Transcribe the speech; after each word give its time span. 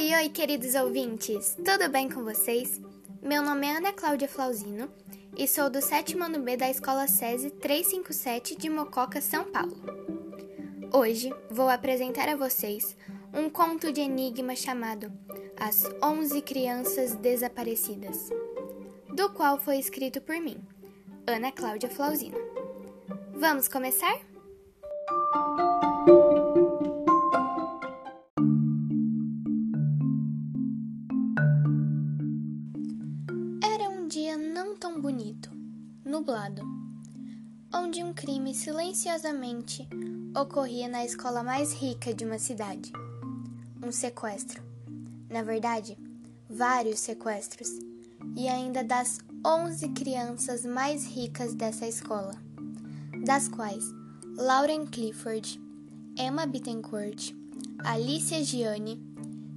Oi, 0.00 0.14
oi, 0.14 0.28
queridos 0.30 0.74
ouvintes! 0.74 1.54
Tudo 1.62 1.86
bem 1.90 2.08
com 2.08 2.24
vocês? 2.24 2.80
Meu 3.20 3.42
nome 3.42 3.66
é 3.66 3.76
Ana 3.76 3.92
Cláudia 3.92 4.26
Flauzino 4.26 4.90
e 5.36 5.46
sou 5.46 5.68
do 5.68 5.82
sétimo 5.82 6.24
ano 6.24 6.40
B 6.40 6.56
da 6.56 6.70
Escola 6.70 7.06
SESI 7.06 7.50
357 7.50 8.56
de 8.56 8.70
Mococa, 8.70 9.20
São 9.20 9.44
Paulo. 9.44 9.76
Hoje 10.90 11.30
vou 11.50 11.68
apresentar 11.68 12.30
a 12.30 12.34
vocês 12.34 12.96
um 13.34 13.50
conto 13.50 13.92
de 13.92 14.00
enigma 14.00 14.56
chamado 14.56 15.12
As 15.54 15.84
Onze 16.02 16.40
Crianças 16.40 17.14
Desaparecidas, 17.16 18.30
do 19.14 19.28
qual 19.28 19.58
foi 19.58 19.76
escrito 19.76 20.18
por 20.22 20.40
mim, 20.40 20.56
Ana 21.26 21.52
Cláudia 21.52 21.90
Flauzino. 21.90 22.38
Vamos 23.34 23.68
começar? 23.68 24.29
Tão 34.80 34.98
bonito, 34.98 35.50
nublado, 36.02 36.62
onde 37.70 38.02
um 38.02 38.14
crime 38.14 38.54
silenciosamente 38.54 39.86
ocorria 40.34 40.88
na 40.88 41.04
escola 41.04 41.42
mais 41.42 41.74
rica 41.74 42.14
de 42.14 42.24
uma 42.24 42.38
cidade. 42.38 42.90
Um 43.84 43.92
sequestro. 43.92 44.62
Na 45.28 45.42
verdade, 45.42 45.98
vários 46.48 46.98
sequestros, 46.98 47.68
e 48.34 48.48
ainda 48.48 48.82
das 48.82 49.18
11 49.46 49.86
crianças 49.90 50.64
mais 50.64 51.04
ricas 51.04 51.52
dessa 51.52 51.86
escola, 51.86 52.32
das 53.26 53.48
quais 53.48 53.84
Lauren 54.38 54.86
Clifford, 54.86 55.60
Emma 56.18 56.46
Bittencourt, 56.46 57.34
Alicia 57.84 58.42
Gianni, 58.42 58.96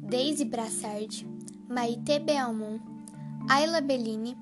Daisy 0.00 0.44
Brassard, 0.44 1.26
Maite 1.68 2.20
Belmont, 2.20 2.80
Ayla 3.48 3.80
Bellini, 3.80 4.36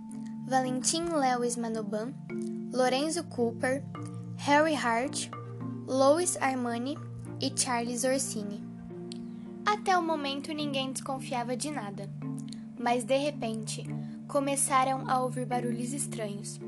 Valentim 0.48 1.06
Lewis 1.06 1.56
Manoban, 1.56 2.14
Lorenzo 2.72 3.25
Cooper, 3.25 3.83
Harry 4.36 4.77
Hart, 4.77 5.28
Louis 5.89 6.36
Armani 6.41 6.97
e 7.41 7.52
Charles 7.56 8.05
Orsini. 8.05 8.62
Até 9.67 9.98
o 9.98 10.02
momento 10.02 10.52
ninguém 10.52 10.92
desconfiava 10.92 11.56
de 11.56 11.69
nada, 11.72 12.08
mas 12.78 13.02
de 13.02 13.17
repente 13.17 13.84
começaram 14.28 15.11
a 15.11 15.20
ouvir 15.20 15.47
barulhos 15.47 15.92
estranhos, 15.92 16.61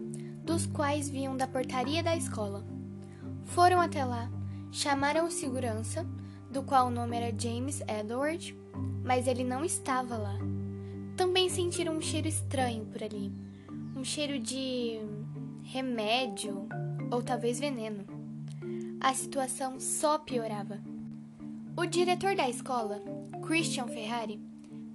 dos 0.43 0.67
quais 0.67 1.09
vinham 1.09 1.37
da 1.37 1.47
portaria 1.47 2.03
da 2.03 2.17
escola. 2.17 2.67
Foram 3.45 3.81
até 3.81 4.05
lá, 4.05 4.29
chamaram 4.73 5.29
o 5.29 5.31
segurança, 5.31 6.05
do 6.51 6.65
qual 6.65 6.89
o 6.89 6.91
nome 6.91 7.17
era 7.17 7.39
James 7.39 7.81
Edward, 7.83 8.59
mas 9.05 9.29
ele 9.29 9.45
não 9.45 9.65
estava 9.65 10.17
lá. 10.17 10.37
Também 11.17 11.49
sentiram 11.49 11.97
um 11.97 12.01
cheiro 12.01 12.27
estranho 12.27 12.84
por 12.87 13.05
ali, 13.05 13.33
um 13.99 14.05
cheiro 14.05 14.39
de 14.39 15.01
remédio 15.65 16.69
ou 17.11 17.21
talvez 17.21 17.59
veneno. 17.59 18.05
A 19.01 19.13
situação 19.13 19.81
só 19.81 20.19
piorava. 20.19 20.79
O 21.77 21.85
diretor 21.85 22.37
da 22.37 22.49
escola, 22.49 23.03
Christian 23.45 23.89
Ferrari, 23.89 24.41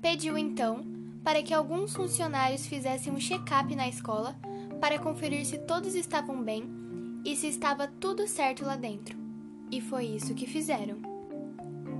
pediu 0.01 0.37
então 0.37 0.85
para 1.21 1.43
que 1.43 1.53
alguns 1.53 1.93
funcionários 1.93 2.65
fizessem 2.65 3.11
um 3.11 3.19
check-up 3.19 3.75
na 3.75 3.89
escola 3.89 4.37
para 4.79 4.97
conferir 4.97 5.45
se 5.45 5.57
todos 5.57 5.95
estavam 5.95 6.41
bem 6.41 6.63
e 7.25 7.35
se 7.35 7.47
estava 7.47 7.87
tudo 7.87 8.25
certo 8.25 8.63
lá 8.63 8.77
dentro. 8.77 9.17
E 9.69 9.81
foi 9.81 10.05
isso 10.05 10.33
que 10.33 10.47
fizeram. 10.47 10.97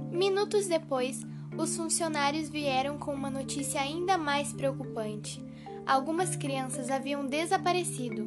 Minutos 0.09 0.67
depois, 0.67 1.21
os 1.57 1.75
funcionários 1.75 2.47
vieram 2.47 2.97
com 2.97 3.13
uma 3.13 3.29
notícia 3.29 3.81
ainda 3.81 4.17
mais 4.17 4.53
preocupante. 4.53 5.43
Algumas 5.85 6.35
crianças 6.35 6.89
haviam 6.89 7.25
desaparecido. 7.25 8.25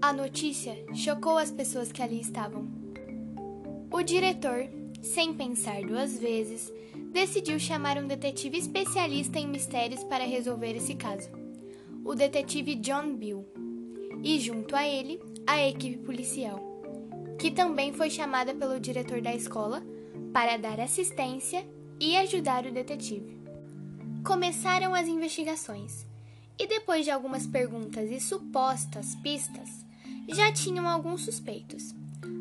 A 0.00 0.12
notícia 0.12 0.76
chocou 0.94 1.36
as 1.36 1.50
pessoas 1.50 1.90
que 1.90 2.00
ali 2.00 2.20
estavam. 2.20 2.68
O 3.90 4.02
diretor, 4.02 4.68
sem 5.02 5.34
pensar 5.34 5.82
duas 5.82 6.18
vezes, 6.18 6.72
decidiu 7.12 7.58
chamar 7.58 7.98
um 7.98 8.06
detetive 8.06 8.58
especialista 8.58 9.38
em 9.38 9.48
mistérios 9.48 10.04
para 10.04 10.24
resolver 10.24 10.76
esse 10.76 10.94
caso, 10.94 11.28
o 12.04 12.14
detetive 12.14 12.74
John 12.76 13.14
Bill, 13.14 13.44
e 14.22 14.38
junto 14.38 14.76
a 14.76 14.86
ele, 14.86 15.20
a 15.46 15.66
equipe 15.66 15.98
policial, 15.98 16.60
que 17.38 17.50
também 17.50 17.92
foi 17.92 18.10
chamada 18.10 18.54
pelo 18.54 18.80
diretor 18.80 19.20
da 19.20 19.34
escola 19.34 19.82
para 20.32 20.56
dar 20.56 20.80
assistência 20.80 21.64
e 22.00 22.16
ajudar 22.16 22.66
o 22.66 22.72
detetive. 22.72 23.40
Começaram 24.24 24.94
as 24.94 25.06
investigações, 25.06 26.06
e 26.58 26.66
depois 26.66 27.04
de 27.04 27.10
algumas 27.10 27.46
perguntas 27.46 28.10
e 28.10 28.20
supostas 28.20 29.14
pistas, 29.16 29.84
já 30.28 30.52
tinham 30.52 30.88
alguns 30.88 31.24
suspeitos. 31.24 31.94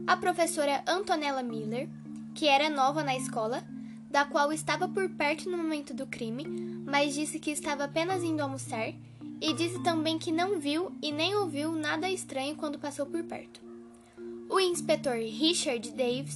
A 0.07 0.16
professora 0.18 0.84
Antonella 0.88 1.44
Miller, 1.44 1.90
que 2.34 2.47
era 2.47 2.69
nova 2.69 3.03
na 3.03 3.16
escola, 3.16 3.63
da 4.09 4.25
qual 4.25 4.53
estava 4.53 4.88
por 4.88 5.09
perto 5.09 5.50
no 5.50 5.57
momento 5.57 5.94
do 5.94 6.06
crime, 6.06 6.46
mas 6.85 7.13
disse 7.13 7.40
que 7.40 7.52
estava 7.52 7.85
apenas 7.85 8.23
indo 8.23 8.41
almoçar 8.41 8.94
e 9.41 9.53
disse 9.53 9.81
também 9.84 10.18
que 10.18 10.31
não 10.31 10.59
viu 10.59 10.91
e 11.02 11.12
nem 11.12 11.35
ouviu 11.35 11.72
nada 11.73 12.09
estranho 12.09 12.56
quando 12.56 12.79
passou 12.79 13.06
por 13.06 13.23
perto. 13.23 13.62
O 14.50 14.59
inspetor 14.59 15.16
Richard 15.16 15.90
Davis 15.91 16.35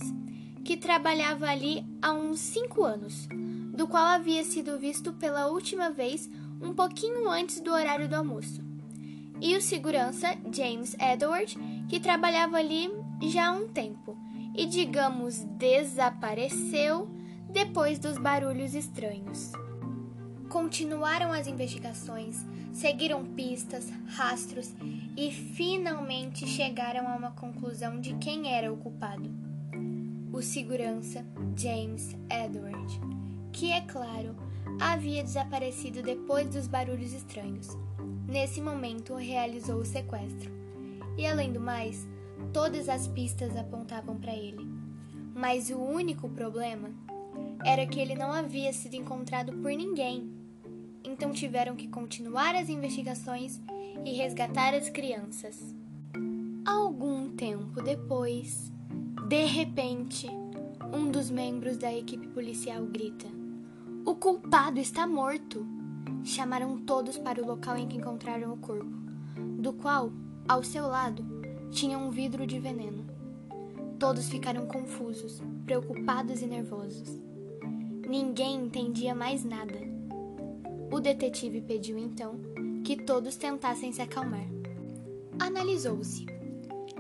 que 0.68 0.76
trabalhava 0.76 1.48
ali 1.48 1.86
há 2.02 2.12
uns 2.12 2.42
cinco 2.42 2.84
anos, 2.84 3.26
do 3.74 3.88
qual 3.88 4.06
havia 4.06 4.44
sido 4.44 4.78
visto 4.78 5.14
pela 5.14 5.48
última 5.48 5.90
vez 5.90 6.30
um 6.62 6.74
pouquinho 6.74 7.30
antes 7.30 7.60
do 7.62 7.72
horário 7.72 8.08
do 8.08 8.16
almoço. 8.16 8.62
E 9.40 9.56
o 9.56 9.62
segurança 9.62 10.36
James 10.52 10.96
Edward, 11.00 11.58
que 11.88 12.00
trabalhava 12.00 12.58
ali 12.58 12.90
já 13.22 13.50
há 13.50 13.52
um 13.52 13.68
tempo 13.68 14.18
e, 14.56 14.66
digamos, 14.66 15.44
desapareceu 15.58 17.08
depois 17.52 18.00
dos 18.00 18.18
barulhos 18.18 18.74
estranhos. 18.74 19.52
Continuaram 20.50 21.32
as 21.32 21.46
investigações, 21.46 22.44
seguiram 22.74 23.24
pistas, 23.24 23.92
rastros 24.08 24.74
e 25.16 25.32
finalmente 25.32 26.48
chegaram 26.48 27.08
a 27.08 27.16
uma 27.16 27.32
conclusão 27.32 28.00
de 28.00 28.16
quem 28.16 28.52
era 28.54 28.72
o 28.72 28.78
culpado 28.78 29.48
o 30.38 30.42
segurança 30.42 31.26
James 31.56 32.16
Edward, 32.30 33.02
que, 33.52 33.72
é 33.72 33.82
claro, 33.82 34.36
havia 34.80 35.24
desaparecido 35.24 36.02
depois 36.02 36.48
dos 36.50 36.68
barulhos 36.68 37.14
estranhos. 37.14 37.70
Nesse 38.28 38.62
momento, 38.62 39.16
realizou 39.16 39.78
o 39.78 39.86
sequestro. 39.86 40.52
E 41.18 41.26
além 41.26 41.52
do 41.52 41.60
mais, 41.60 42.08
todas 42.54 42.90
as 42.90 43.08
pistas 43.08 43.56
apontavam 43.56 44.18
para 44.18 44.36
ele. 44.36 44.68
Mas 45.34 45.70
o 45.70 45.78
único 45.78 46.28
problema 46.30 46.90
era 47.66 47.86
que 47.86 48.00
ele 48.00 48.16
não 48.16 48.32
havia 48.32 48.72
sido 48.74 48.96
encontrado 48.96 49.54
por 49.54 49.72
ninguém. 49.72 50.32
Então 51.04 51.32
tiveram 51.32 51.76
que 51.76 51.88
continuar 51.88 52.56
as 52.56 52.70
investigações 52.70 53.62
e 54.06 54.14
resgatar 54.14 54.74
as 54.74 54.90
crianças. 54.90 55.76
Algum 56.66 57.30
tempo 57.30 57.82
depois, 57.82 58.72
de 59.28 59.46
repente, 59.46 60.28
um 60.94 61.10
dos 61.10 61.30
membros 61.30 61.78
da 61.78 61.94
equipe 61.94 62.28
policial 62.28 62.86
grita: 62.86 63.37
O 64.08 64.16
culpado 64.16 64.80
está 64.80 65.06
morto! 65.06 65.68
Chamaram 66.24 66.78
todos 66.78 67.18
para 67.18 67.44
o 67.44 67.46
local 67.46 67.76
em 67.76 67.90
que 67.90 67.98
encontraram 67.98 68.54
o 68.54 68.58
corpo, 68.58 68.90
do 69.60 69.74
qual, 69.74 70.14
ao 70.48 70.64
seu 70.64 70.88
lado, 70.88 71.26
tinha 71.72 71.98
um 71.98 72.10
vidro 72.10 72.48
de 72.48 72.58
veneno. 72.58 73.06
Todos 74.00 74.30
ficaram 74.30 74.66
confusos, 74.66 75.42
preocupados 75.66 76.42
e 76.42 76.46
nervosos. 76.46 77.22
Ninguém 78.08 78.64
entendia 78.64 79.14
mais 79.14 79.44
nada. 79.44 79.78
O 80.90 81.02
detetive 81.02 81.60
pediu 81.60 81.98
então 81.98 82.40
que 82.86 82.96
todos 82.96 83.36
tentassem 83.36 83.92
se 83.92 84.02
acalmar. 84.02 84.48
Analisou-se 85.38 86.26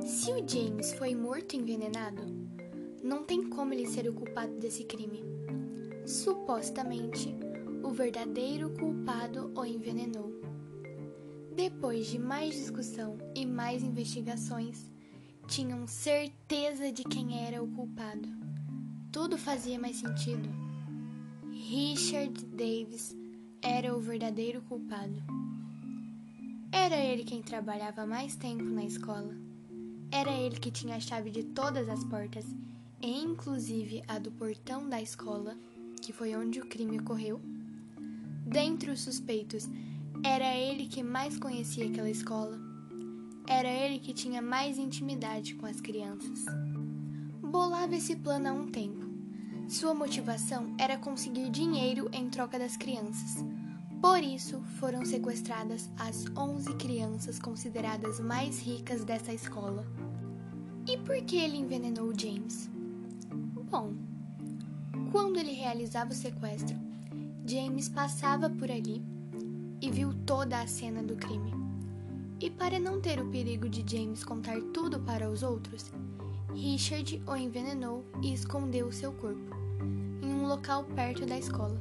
se 0.05 0.33
o 0.33 0.45
James 0.45 0.91
foi 0.95 1.15
morto 1.15 1.55
envenenado, 1.55 2.21
não 3.01 3.23
tem 3.23 3.49
como 3.49 3.73
ele 3.73 3.87
ser 3.87 4.09
o 4.09 4.13
culpado 4.13 4.55
desse 4.59 4.83
crime. 4.83 5.23
Supostamente, 6.07 7.35
o 7.83 7.91
verdadeiro 7.91 8.69
culpado 8.79 9.51
o 9.53 9.65
envenenou. 9.65 10.31
Depois 11.53 12.07
de 12.07 12.17
mais 12.17 12.55
discussão 12.55 13.17
e 13.35 13.45
mais 13.45 13.83
investigações, 13.83 14.89
tinham 15.49 15.85
certeza 15.85 16.93
de 16.93 17.03
quem 17.03 17.45
era 17.45 17.61
o 17.61 17.67
culpado. 17.67 18.29
Tudo 19.11 19.37
fazia 19.37 19.77
mais 19.77 19.97
sentido. 19.97 20.47
Richard 21.51 22.45
Davis 22.45 23.13
era 23.61 23.93
o 23.93 23.99
verdadeiro 23.99 24.61
culpado. 24.61 25.21
Era 26.71 26.95
ele 26.95 27.25
quem 27.25 27.41
trabalhava 27.41 28.05
mais 28.05 28.33
tempo 28.37 28.63
na 28.63 28.85
escola. 28.85 29.35
Era 30.09 30.31
ele 30.31 30.57
que 30.57 30.71
tinha 30.71 30.95
a 30.95 31.01
chave 31.01 31.29
de 31.31 31.43
todas 31.43 31.89
as 31.89 32.01
portas, 32.05 32.45
inclusive 33.01 34.03
a 34.07 34.17
do 34.19 34.31
portão 34.31 34.87
da 34.87 35.01
escola, 35.01 35.57
que 36.01 36.13
foi 36.13 36.35
onde 36.35 36.59
o 36.59 36.65
crime 36.65 36.99
ocorreu. 36.99 37.41
Dentre 38.45 38.91
os 38.91 39.01
suspeitos, 39.01 39.67
era 40.23 40.55
ele 40.55 40.87
que 40.87 41.03
mais 41.03 41.37
conhecia 41.37 41.85
aquela 41.85 42.09
escola. 42.09 42.59
Era 43.47 43.69
ele 43.69 43.99
que 43.99 44.13
tinha 44.13 44.41
mais 44.41 44.77
intimidade 44.77 45.55
com 45.55 45.65
as 45.65 45.79
crianças. 45.79 46.45
Bolava 47.41 47.95
esse 47.95 48.15
plano 48.15 48.49
há 48.49 48.51
um 48.51 48.67
tempo. 48.67 49.05
Sua 49.69 49.93
motivação 49.93 50.73
era 50.77 50.97
conseguir 50.97 51.49
dinheiro 51.49 52.09
em 52.13 52.29
troca 52.29 52.57
das 52.57 52.77
crianças. 52.77 53.43
Por 54.01 54.23
isso, 54.23 54.61
foram 54.79 55.03
sequestradas 55.03 55.89
as 55.97 56.25
11 56.37 56.73
crianças 56.75 57.39
consideradas 57.39 58.19
mais 58.19 58.59
ricas 58.59 59.03
dessa 59.03 59.33
escola. 59.33 59.85
E 60.87 60.97
por 60.97 61.21
que 61.23 61.35
ele 61.37 61.57
envenenou 61.57 62.13
James? 62.17 62.69
Bom, 63.69 63.93
quando 65.11 65.37
ele 65.37 65.51
realizava 65.51 66.11
o 66.11 66.15
sequestro, 66.15 66.75
James 67.45 67.87
passava 67.87 68.49
por 68.49 68.69
ali 68.69 69.03
e 69.81 69.89
viu 69.89 70.13
toda 70.25 70.59
a 70.59 70.67
cena 70.67 71.01
do 71.01 71.15
crime. 71.15 71.51
E 72.39 72.49
para 72.49 72.79
não 72.79 73.01
ter 73.01 73.19
o 73.19 73.29
perigo 73.29 73.67
de 73.67 73.83
James 73.89 74.23
contar 74.23 74.61
tudo 74.73 74.99
para 74.99 75.29
os 75.29 75.43
outros, 75.43 75.91
Richard 76.53 77.21
o 77.25 77.35
envenenou 77.35 78.05
e 78.21 78.33
escondeu 78.33 78.91
seu 78.91 79.11
corpo 79.13 79.55
em 80.21 80.33
um 80.33 80.47
local 80.47 80.83
perto 80.83 81.25
da 81.25 81.37
escola. 81.37 81.79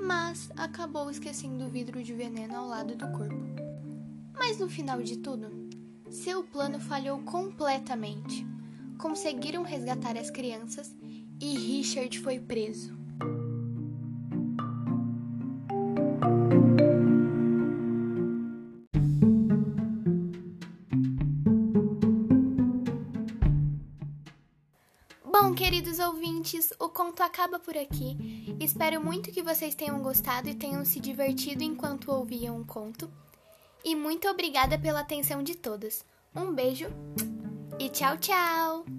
Mas 0.00 0.50
acabou 0.56 1.10
esquecendo 1.10 1.64
o 1.64 1.68
vidro 1.68 2.02
de 2.02 2.14
veneno 2.14 2.56
ao 2.56 2.68
lado 2.68 2.94
do 2.94 3.08
corpo. 3.08 3.36
Mas 4.32 4.58
no 4.58 4.68
final 4.68 5.02
de 5.02 5.18
tudo, 5.18 5.50
seu 6.10 6.42
plano 6.44 6.78
falhou 6.78 7.18
completamente. 7.22 8.46
Conseguiram 8.98 9.62
resgatar 9.62 10.16
as 10.16 10.30
crianças 10.30 10.94
e 11.40 11.56
Richard 11.56 12.18
foi 12.20 12.38
preso. 12.38 12.96
Bom, 25.24 25.54
queridos 25.54 25.98
ouvintes, 25.98 26.72
o 26.78 26.88
conto 26.88 27.22
acaba 27.22 27.58
por 27.58 27.76
aqui. 27.76 28.56
Espero 28.60 29.02
muito 29.02 29.30
que 29.30 29.42
vocês 29.42 29.74
tenham 29.74 30.02
gostado 30.02 30.48
e 30.48 30.54
tenham 30.54 30.84
se 30.84 30.98
divertido 30.98 31.62
enquanto 31.62 32.10
ouviam 32.10 32.60
o 32.60 32.64
conto. 32.64 33.10
E 33.84 33.94
muito 33.94 34.28
obrigada 34.28 34.78
pela 34.78 35.00
atenção 35.00 35.42
de 35.42 35.54
todos. 35.54 36.04
Um 36.34 36.52
beijo 36.52 36.86
e 37.78 37.88
tchau, 37.88 38.18
tchau! 38.18 38.97